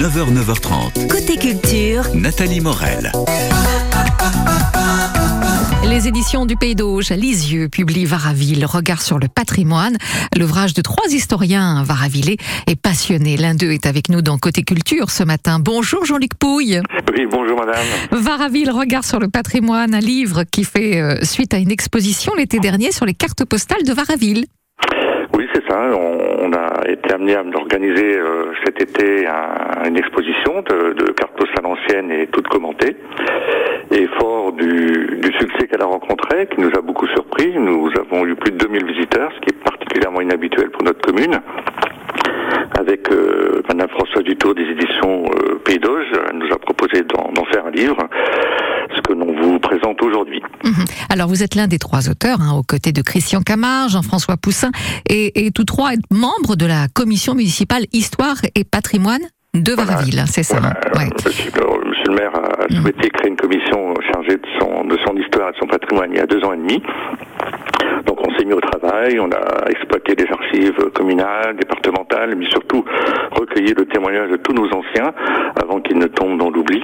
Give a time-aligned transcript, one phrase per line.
[0.00, 1.08] 9h, 9h30.
[1.08, 3.12] Côté culture, Nathalie Morel.
[5.86, 9.98] Les éditions du Pays d'Auge à Lisieux publient Varaville, Regard sur le patrimoine.
[10.38, 13.36] L'ouvrage de trois historiens varavillés et passionnés.
[13.36, 15.58] L'un d'eux est avec nous dans Côté Culture ce matin.
[15.58, 16.80] Bonjour Jean-Luc Pouille.
[17.14, 17.84] Oui, bonjour madame.
[18.10, 22.58] Varaville, Regard sur le patrimoine, un livre qui fait euh, suite à une exposition l'été
[22.58, 24.46] dernier sur les cartes postales de Varaville.
[25.52, 25.80] C'est ça.
[25.96, 31.36] On, a été amené à organiser euh, cet été un- une exposition de, de cartes
[31.36, 32.96] postales anciennes et toutes commentées.
[33.90, 38.34] Et fort du, succès qu'elle a rencontré, qui nous a beaucoup surpris, nous avons eu
[38.36, 41.40] plus de 2000 visiteurs, ce qui est particulièrement inhabituel pour notre commune.
[42.78, 47.44] Avec euh, Madame Françoise Dutour des éditions euh, Pays d'Auge, elle nous a proposé d'en
[47.46, 47.96] faire un livre,
[49.42, 50.42] vous présente aujourd'hui.
[50.64, 50.84] Mhm.
[51.10, 54.70] Alors vous êtes l'un des trois auteurs, hein, aux côtés de Christian Camard, Jean-François Poussin,
[55.08, 59.22] et, et tous trois êtes membres de la commission municipale Histoire et Patrimoine
[59.54, 61.08] de Varaville, c'est ça Voilà, hein Ouais.
[61.26, 62.82] monsieur, monsieur le maire a Mhm.
[62.82, 66.18] souhaité créer une commission chargée de son, de son histoire et de son patrimoine il
[66.18, 66.80] y a deux ans et demi.
[68.10, 72.84] Donc on s'est mis au travail, on a exploité les archives communales, départementales, mais surtout
[73.30, 75.12] recueilli le témoignage de tous nos anciens
[75.62, 76.82] avant qu'ils ne tombent dans l'oubli.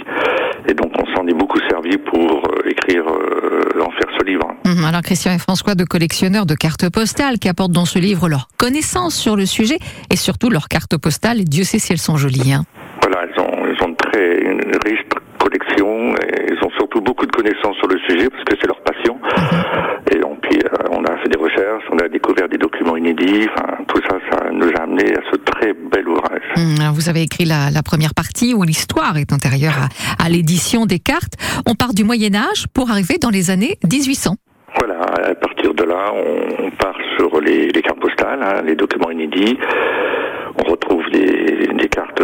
[0.68, 4.46] Et donc on s'en est beaucoup servi pour euh, écrire, euh, en faire ce livre.
[4.64, 4.84] Mhm.
[4.84, 8.46] Alors Christian et François, de collectionneurs de cartes postales, qui apportent dans ce livre leur
[8.56, 9.78] connaissance sur le sujet
[10.12, 11.40] et surtout leurs cartes postales.
[11.40, 12.52] Et Dieu sait si elles sont jolies.
[12.52, 12.62] hein.
[13.02, 15.02] Voilà, ils ont, ils ont une très une riche
[15.38, 18.80] collection et ils ont surtout beaucoup de connaissances sur le sujet parce que c'est leur
[18.82, 19.18] passion.
[20.12, 23.48] Et donc, puis, euh, on a fait des recherches, on a découvert des documents inédits,
[23.50, 26.42] enfin, tout ça, ça nous a amené à ce très bel ouvrage.
[26.56, 26.80] Mhm.
[26.80, 29.74] Alors, vous avez écrit la, la première partie où l'histoire est antérieure
[30.18, 31.34] à, à l'édition des cartes.
[31.66, 34.36] On part du Moyen Âge pour arriver dans les années 1800.
[34.78, 38.76] Voilà, à partir de là, on, on part sur les, les cartes postales, hein, les
[38.76, 39.58] documents inédits.
[40.58, 41.68] On retrouve des, des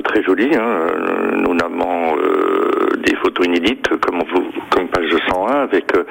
[0.01, 2.73] très jolies, hein, euh, notamment euh,
[3.05, 6.05] des photos inédites, comme, vous, comme page 201, avec euh,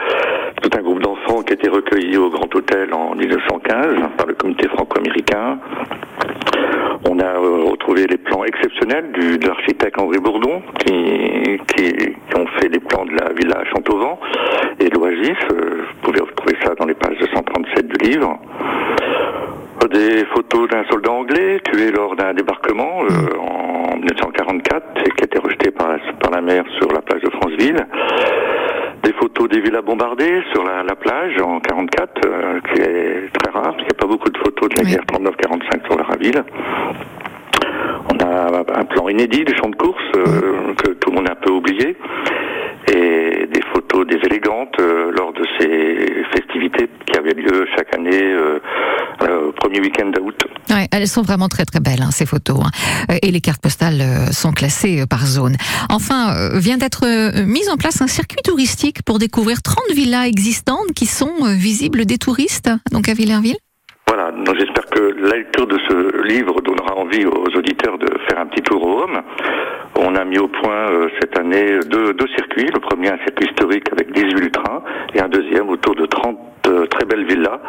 [0.62, 4.34] tout un groupe d'enfants qui a été recueillis au Grand Hôtel en 1915 par le
[4.34, 5.60] comité franco-américain.
[7.10, 12.48] On a euh, retrouvé les plans exceptionnels du, de l'architecte Henri Bourdon, qui, qui, ont
[12.60, 14.18] fait les plans de la villa Chantauvent
[14.80, 15.38] et l'Oasis.
[15.52, 18.40] Euh, vous pouvez retrouver ça dans les pages 237 du livre.
[19.92, 23.71] Des photos d'un soldat anglais tué lors d'un débarquement en
[24.02, 27.30] 1944 et qui a été rejeté par la, par la mer sur la plage de
[27.30, 27.86] Franceville.
[29.04, 33.52] Des photos des villas bombardées sur la, la plage en 44, euh, qui est très
[33.52, 36.44] rare, parce qu'il n'y a pas beaucoup de photos de la guerre 39-45 sur Varaville.
[38.12, 41.32] On a un plan inédit du champ de course euh, que tout le monde a
[41.32, 41.96] un peu oublié
[42.88, 45.01] et des photos des élégantes euh,
[45.60, 48.60] ces festivités qui avaient lieu chaque année euh,
[49.24, 50.36] euh, au premier week-end d'août.
[50.70, 52.60] Ouais, elles sont vraiment très très belles, hein, ces photos.
[52.64, 52.70] hein.
[53.12, 55.56] Euh, Et les cartes postales euh, sont classées euh, par zone.
[55.90, 60.28] Enfin, euh, vient d'être euh, mis en place un circuit touristique pour découvrir 30 villas
[60.28, 63.58] existantes qui sont euh, visibles des touristes, donc à Villerville.
[64.08, 68.40] Voilà, donc j'espère que la lecture de ce livre donnera envie aux auditeurs de faire
[68.40, 69.22] un petit tour au Home.
[70.04, 72.66] On a mis au point euh, cette année deux, circuits.
[72.74, 74.82] Le premier, un circuit historique avec 18 lutrins,
[75.14, 77.60] et un deuxième autour de 30 euh, très belles villas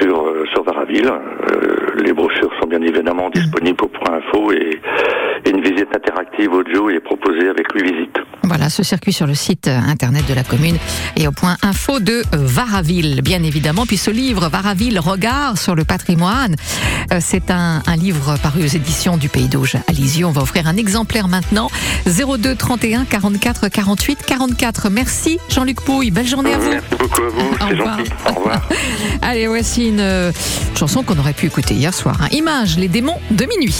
[0.00, 1.06] sur, euh, sur Varaville.
[1.06, 4.80] Euh, les brochures sont bien évidemment disponibles au point info et,
[5.44, 8.16] et une visite interactive audio est proposée avec huit visites.
[8.44, 10.76] Voilà, ce circuit sur le site euh, internet de la commune
[11.16, 13.84] et au point info de Varaville, bien évidemment.
[13.86, 16.54] Puis ce livre, Varaville, Regard sur le patrimoine,
[17.20, 20.26] c'est un, un livre paru aux éditions du Pays d'Auge à Lisieux.
[20.26, 21.68] On va offrir un exemplaire maintenant.
[22.06, 24.90] 02 31 44 48 44.
[24.90, 26.70] Merci Jean-Luc Pouille, belle journée à vous.
[26.70, 27.98] Merci beaucoup à vous, Au c'est revoir.
[27.98, 28.10] gentil.
[28.28, 28.68] Au revoir.
[29.22, 30.32] Allez, voici une euh,
[30.76, 32.16] chanson qu'on aurait pu écouter hier soir.
[32.22, 32.28] hein.
[32.32, 33.76] Image, les démons de minuit.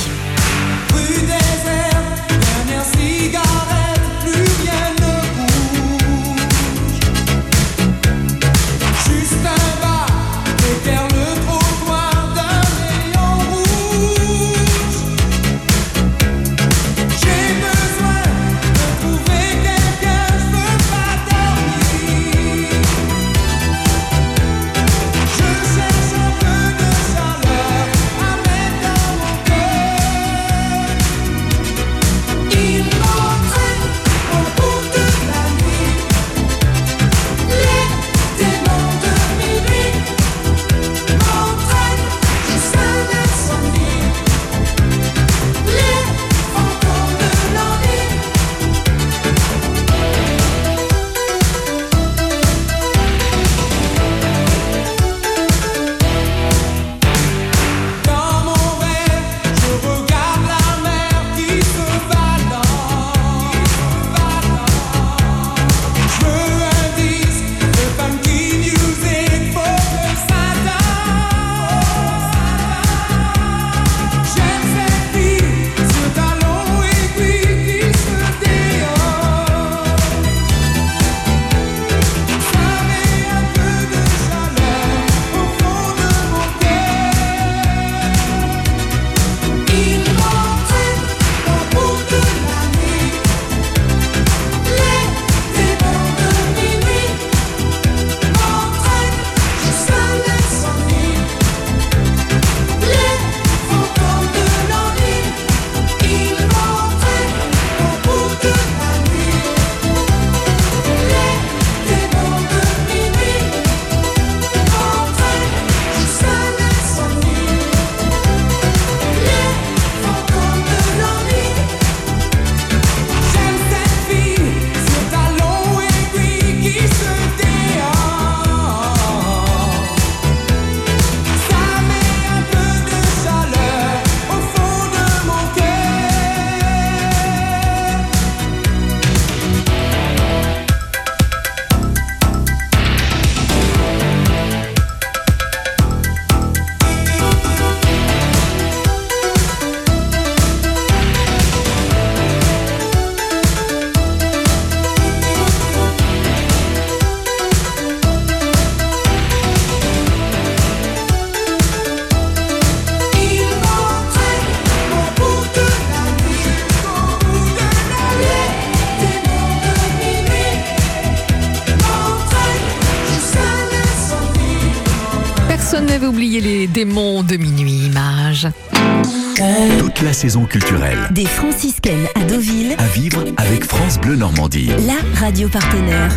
[180.19, 180.99] Saison culturelle.
[181.13, 184.69] Des franciscaines à Deauville, À vivre avec France Bleu Normandie.
[184.85, 186.11] la radio partenaire.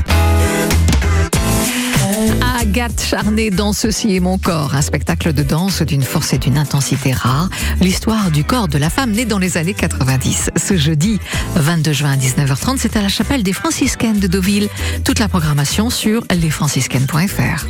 [2.59, 6.57] Agathe Charnay dans Ceci est mon corps, un spectacle de danse d'une force et d'une
[6.57, 7.49] intensité rare.
[7.79, 10.49] L'histoire du corps de la femme née dans les années 90.
[10.55, 11.19] Ce jeudi
[11.55, 14.67] 22 juin à 19h30, c'est à la chapelle des franciscaines de Deauville.
[15.05, 17.67] Toute la programmation sur lesfranciscaines.fr.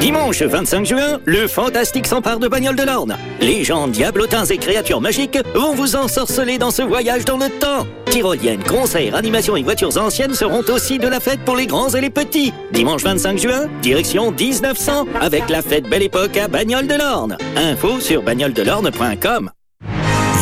[0.00, 3.16] Dimanche 25 juin, le fantastique s'empare de Bagnole de l'Orne.
[3.40, 7.84] Légendes, diablotins et créatures magiques vont vous ensorceler dans ce voyage dans le temps.
[8.06, 12.00] Tyroliennes, concerts, animations et voitures anciennes seront aussi de la fête pour les grands et
[12.00, 12.52] les petits.
[12.72, 17.36] Dimanche 25 juin, direction 1900 avec la fête Belle Époque à Bagnole de l'Orne.
[17.56, 19.50] Info sur bagnoledelorne.com.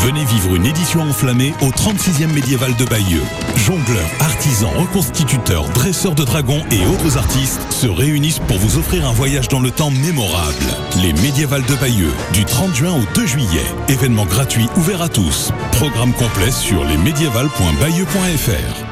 [0.07, 3.25] Venez vivre une édition enflammée au 36e médiéval de Bayeux.
[3.57, 9.13] Jongleurs, artisans, reconstituteurs, dresseurs de dragons et autres artistes se réunissent pour vous offrir un
[9.13, 10.65] voyage dans le temps mémorable.
[11.03, 13.67] Les médiévals de Bayeux, du 30 juin au 2 juillet.
[13.89, 15.51] Événement gratuit ouvert à tous.
[15.73, 18.85] Programme complet sur lesmédiévals.bayeux.fr.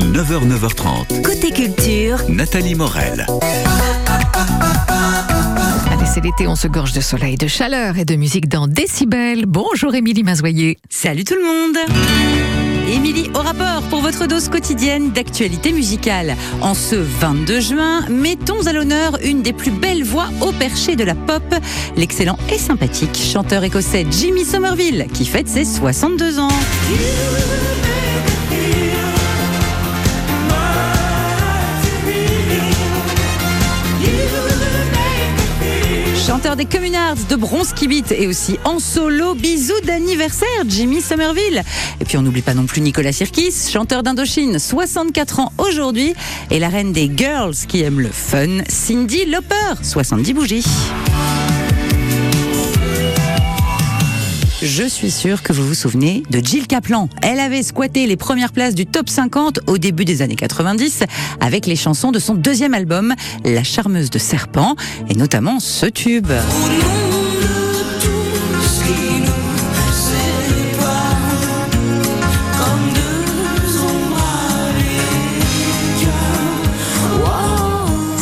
[0.00, 1.20] 9h, 9h30.
[1.20, 3.26] Côté culture, Nathalie Morel.
[6.08, 9.44] C'est l'été, on se gorge de soleil, de chaleur et de musique dans Décibel.
[9.46, 10.78] Bonjour Émilie Mazoyer.
[10.88, 11.76] Salut tout le monde
[12.90, 16.34] Émilie au rapport pour votre dose quotidienne d'actualité musicale.
[16.62, 21.04] En ce 22 juin, mettons à l'honneur une des plus belles voix au perché de
[21.04, 21.42] la pop,
[21.96, 26.48] l'excellent et sympathique chanteur écossais Jimmy Somerville, qui fête ses 62 ans.
[36.56, 41.62] Des Communards, de Bronze Kibit et aussi en solo, bisous d'anniversaire, Jimmy Somerville.
[42.00, 46.14] Et puis on n'oublie pas non plus Nicolas Sirkis, chanteur d'Indochine, 64 ans aujourd'hui,
[46.50, 50.64] et la reine des girls qui aime le fun, Cindy Lauper, 70 bougies.
[54.60, 57.08] Je suis sûre que vous vous souvenez de Jill Kaplan.
[57.22, 61.04] Elle avait squatté les premières places du top 50 au début des années 90
[61.40, 64.74] avec les chansons de son deuxième album, La charmeuse de serpent,
[65.08, 66.32] et notamment ce tube.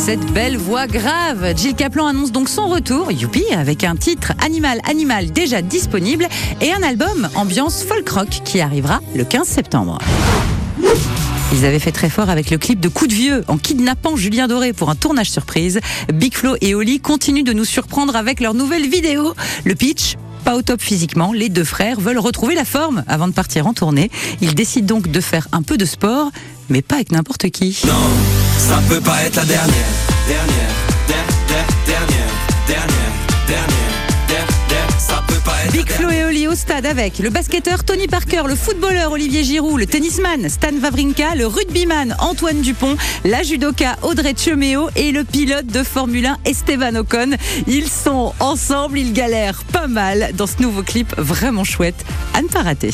[0.07, 4.79] Cette belle voix grave, Jill Kaplan annonce donc son retour, youpi, avec un titre Animal
[4.89, 6.29] Animal déjà disponible
[6.61, 9.97] et un album ambiance folk rock qui arrivera le 15 septembre.
[11.51, 14.47] Ils avaient fait très fort avec le clip de Coup de Vieux en kidnappant Julien
[14.47, 15.81] Doré pour un tournage surprise.
[16.13, 19.33] Big Flo et Oli continuent de nous surprendre avec leur nouvelle vidéo.
[19.65, 23.33] Le pitch pas au top physiquement, les deux frères veulent retrouver la forme avant de
[23.33, 24.09] partir en tournée.
[24.39, 26.31] Ils décident donc de faire un peu de sport,
[26.69, 27.81] mais pas avec n'importe qui.
[28.57, 29.73] Ça peut pas être la dernière.
[30.27, 30.73] Dernière,
[31.07, 31.15] der-
[31.47, 32.33] der- dernière,
[32.67, 33.13] dernière,
[33.47, 33.67] dernière,
[34.27, 37.29] der- der- ça peut pas être la Big Flo et Oli au stade avec le
[37.29, 42.97] basketteur Tony Parker, le footballeur Olivier Giroud, le tennisman Stan Wawrinka, le rugbyman Antoine Dupont,
[43.23, 47.37] la judoka Audrey Cheméo et le pilote de Formule 1 Esteban Ocon.
[47.67, 52.47] Ils sont ensemble, ils galèrent pas mal dans ce nouveau clip vraiment chouette à ne
[52.47, 52.91] pas rater.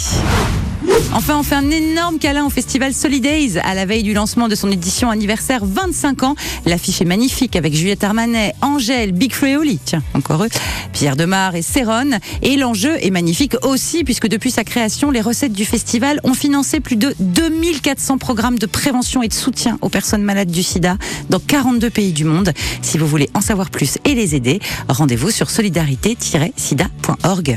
[1.14, 4.56] Enfin, on fait un énorme câlin au festival Solidays à la veille du lancement de
[4.56, 6.36] son édition anniversaire 25 ans.
[6.66, 10.50] L'affiche est magnifique avec Juliette Armanet, Angèle, Big Flo Oli, tiens, encore eux,
[10.92, 12.12] Pierre Demar et Céron.
[12.42, 16.80] Et l'enjeu est magnifique aussi puisque depuis sa création, les recettes du festival ont financé
[16.80, 20.98] plus de 2400 programmes de prévention et de soutien aux personnes malades du sida
[21.30, 22.54] dans 42 pays du monde.
[22.82, 27.56] Si vous voulez en savoir plus et les aider, rendez-vous sur solidarité-sida.org.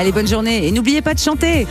[0.00, 1.66] Allez, bonne journée et n'oubliez pas de chanter.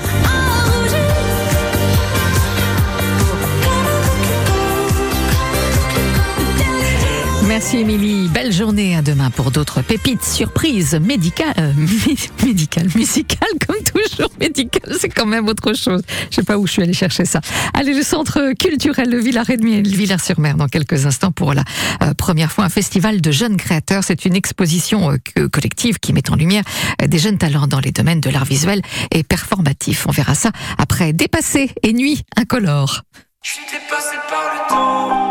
[7.48, 8.28] Merci Émilie.
[8.28, 14.30] Belle journée à demain pour d'autres pépites, surprises médicales, euh, mé- médicales, musicales comme toujours.
[14.40, 16.02] Médicales, c'est quand même autre chose.
[16.30, 17.42] Je sais pas où je suis allée chercher ça.
[17.74, 21.64] Allez, le centre culturel de Villars-et-Demi Villars-sur-Mer dans quelques instants pour la
[22.04, 24.04] euh, première fois un festival de jeunes créateurs.
[24.04, 26.64] C'est une exposition euh, collective qui met en lumière
[27.02, 30.06] euh, des jeunes talents dans les domaines de l'art visuel et performatif.
[30.08, 33.04] On verra ça après Dépassé et Nuit incolore.
[33.42, 35.30] Je suis dépassé par le temps.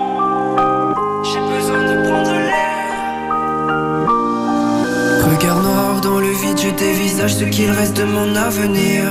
[1.25, 2.79] J'ai besoin de prendre l'air.
[5.31, 5.68] Regard noir dans
[6.79, 9.03] je dévisage ce qu'il reste de mon avenir.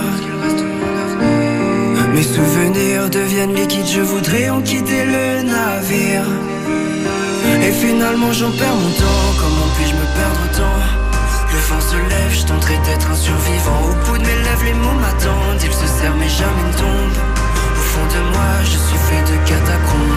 [2.13, 6.25] Mes souvenirs deviennent liquides, je voudrais en quitter le navire.
[7.61, 10.77] Et finalement j'en perds mon temps, comment puis-je me perdre autant
[11.51, 13.81] Le vent se lève, je tenterai d'être un survivant.
[13.89, 15.61] Au bout de mes lèvres, les mots m'attendent.
[15.63, 17.21] Ils se serrent, mais jamais ne tombent.
[17.73, 20.16] Au fond de moi, je suis fait de catacombes.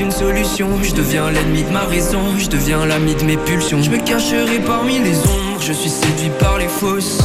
[0.00, 0.68] une solution.
[0.82, 3.82] Je deviens l'ennemi de ma raison, je deviens l'ami de mes pulsions.
[3.82, 7.18] Je me cacherai parmi les ombres, je suis séduit par les fausses.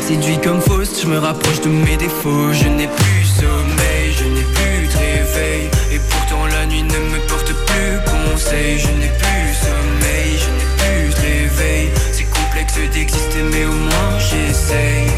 [0.00, 2.52] Séduit comme fausse, je me rapproche de mes défauts.
[2.52, 5.70] Je n'ai plus sommeil, je n'ai plus de réveil.
[5.92, 8.78] Et pourtant la nuit ne me porte plus conseil.
[8.78, 11.90] Je n'ai plus sommeil, je n'ai plus de réveil.
[12.12, 15.10] C'est complexe d'exister, mais au moins j'essaye.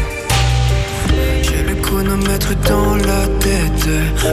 [1.41, 3.89] J'ai le chronomètre dans la tête.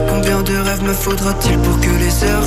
[0.09, 2.45] Combien de rêves me faudra-t-il pour que les heures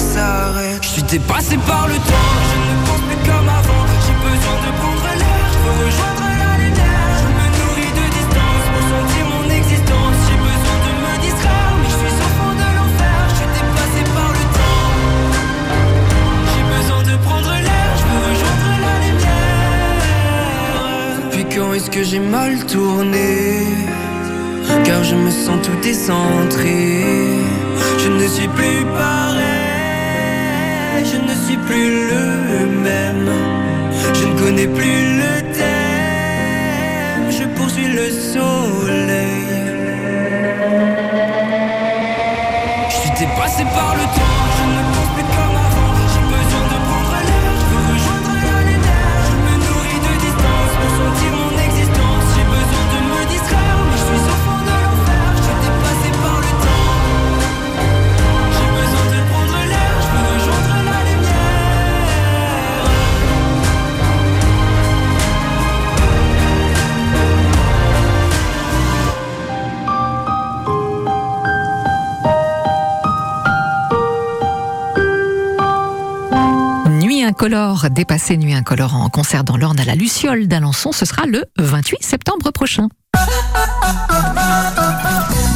[1.11, 3.85] dépassé par le temps, je ne pense plus comme avant.
[4.05, 7.09] J'ai besoin de prendre l'air, je veux rejoindre la lumière.
[7.21, 10.17] Je me nourris de distance pour sentir mon existence.
[10.29, 13.19] J'ai besoin de me distraire, mais je suis au fond de l'enfer.
[13.31, 14.85] Je suis dépassé par le temps.
[16.53, 19.73] J'ai besoin de prendre l'air, je veux rejoindre la lumière.
[21.25, 23.33] Depuis quand est-ce que j'ai mal tourné?
[24.85, 26.77] Car je me sens tout décentré.
[28.03, 29.58] Je ne suis plus pareil,
[31.57, 33.31] plus le même.
[34.15, 39.47] Je ne connais plus le thème, je poursuis le soleil.
[42.89, 44.28] Je suis dépassé par le temps,
[77.39, 81.45] incolore, dépassé Nuit incolore en concert dans l'Orne à la Luciole d'Alençon, ce sera le
[81.59, 82.89] 28 septembre prochain.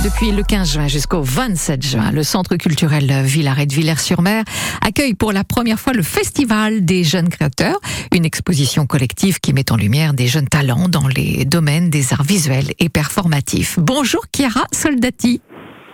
[0.04, 4.44] Depuis le 15 juin jusqu'au 27 juin, le Centre culturel Villaret de Villers-sur-Mer
[4.80, 7.80] accueille pour la première fois le Festival des jeunes créateurs,
[8.14, 12.22] une exposition collective qui met en lumière des jeunes talents dans les domaines des arts
[12.22, 13.80] visuels et performatifs.
[13.80, 15.40] Bonjour Chiara Soldati.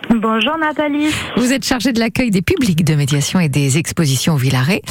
[0.15, 1.09] Bonjour Nathalie.
[1.37, 4.81] Vous êtes chargée de l'accueil des publics de médiation et des expositions au Villaret.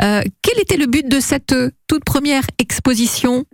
[0.00, 3.44] Euh, quel était le but de cette euh, toute première exposition?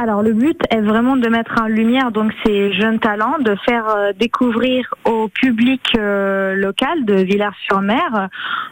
[0.00, 3.88] Alors le but est vraiment de mettre en lumière donc ces jeunes talents, de faire
[3.88, 8.28] euh, découvrir au public euh, local de Villars-sur-Mer,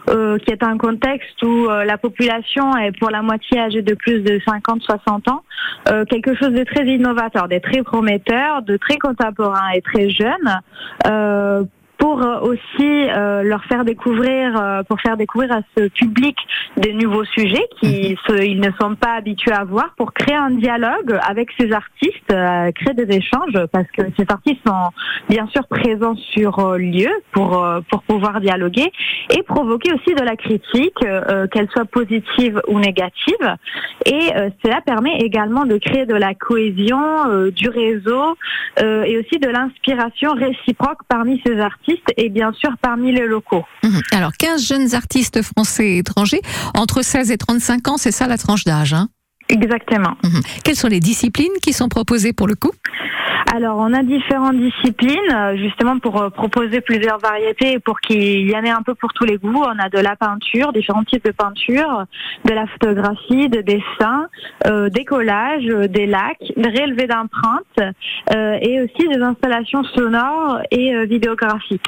[0.09, 3.93] euh, qui est un contexte où euh, la population est pour la moitié âgée de
[3.93, 5.43] plus de 50-60 ans,
[5.89, 11.69] euh, quelque chose de très innovateur, de très prometteur, de très contemporain et très jeune.
[12.01, 16.35] Pour euh, aussi euh, leur faire découvrir, euh, pour faire découvrir à ce public
[16.77, 20.49] des nouveaux sujets qui se- ils ne sont pas habitués à voir, pour créer un
[20.49, 24.89] dialogue avec ces artistes, euh, créer des échanges, parce que ces artistes sont
[25.29, 28.91] bien sûr présents sur lieu pour euh, pour pouvoir dialoguer
[29.37, 33.45] et provoquer aussi de la critique, euh, qu'elle soit positive ou négative.
[34.07, 38.35] Et euh, cela permet également de créer de la cohésion, euh, du réseau
[38.81, 43.63] euh, et aussi de l'inspiration réciproque parmi ces artistes et bien sûr parmi les locaux.
[43.83, 44.01] Mhm.
[44.11, 46.41] Alors 15 jeunes artistes français et étrangers
[46.75, 48.93] entre 16 et 35 ans, c'est ça la tranche d'âge.
[48.93, 49.09] Hein?
[49.51, 50.15] Exactement.
[50.23, 50.41] Mhm.
[50.63, 52.71] Quelles sont les disciplines qui sont proposées pour le coup?
[53.53, 58.49] Alors, on a différentes disciplines, euh, justement pour euh, proposer plusieurs variétés et pour qu'il
[58.49, 59.61] y en ait un peu pour tous les goûts.
[59.61, 62.05] On a de la peinture, différents types de peinture,
[62.45, 64.27] de la photographie, de dessin,
[64.67, 67.93] euh, des collages, euh, des lacs, des relevés d'empreintes
[68.33, 71.81] euh, et aussi des installations sonores et euh, vidéographiques.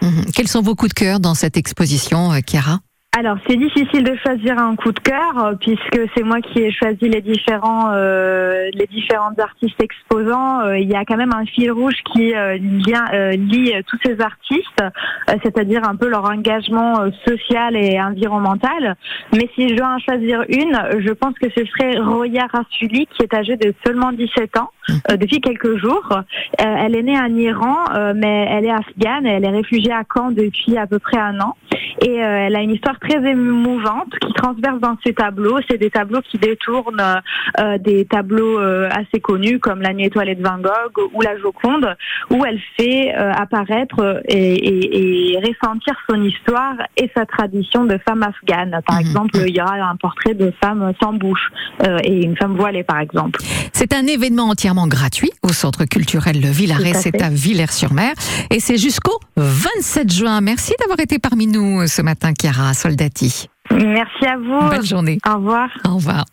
[0.00, 0.24] Mhm.
[0.34, 2.78] Quels sont vos coups de cœur dans cette exposition, Chiara?
[3.18, 6.70] Alors, c'est difficile de choisir un coup de cœur euh, puisque c'est moi qui ai
[6.70, 10.60] choisi les différents euh, les différents artistes exposants.
[10.60, 14.20] Euh, il y a quand même un fil rouge qui euh, euh, lie tous ces
[14.20, 18.94] artistes, euh, c'est-à-dire un peu leur engagement social et environnemental.
[19.34, 23.24] Mais si je dois en choisir une, je pense que ce serait Roya Rasuli qui
[23.24, 24.70] est âgée de seulement 17 ans
[25.10, 26.08] euh, depuis quelques jours.
[26.12, 26.22] Euh,
[26.60, 29.26] elle est née en Iran, euh, mais elle est afghane.
[29.26, 31.56] Elle est réfugiée à Caen depuis à peu près un an.
[32.02, 35.58] Et euh, elle a une histoire très émouvantes qui transversent dans ses tableaux.
[35.70, 37.20] C'est des tableaux qui détournent
[37.58, 41.36] euh, des tableaux euh, assez connus comme La Nuit étoilée de Van Gogh ou La
[41.38, 41.94] Joconde,
[42.30, 47.98] où elle fait euh, apparaître et, et, et, ressentir son histoire et sa tradition de
[48.06, 48.80] femme afghane.
[48.86, 49.06] Par Mhm.
[49.06, 51.48] exemple, il y aura un portrait de femme sans bouche
[51.86, 53.40] euh, et une femme voilée, par exemple.
[53.72, 57.22] C'est un événement entièrement gratuit au Centre culturel Le Villaret, à c'est fait.
[57.22, 58.12] à Villers-sur-Mer.
[58.50, 60.40] Et c'est jusqu'au 27 juin.
[60.40, 63.48] Merci d'avoir été parmi nous ce matin, Chiara Soldati.
[63.70, 64.68] Merci à vous.
[64.68, 65.18] Belle journée.
[65.28, 65.68] Au revoir.
[65.88, 66.24] Au revoir.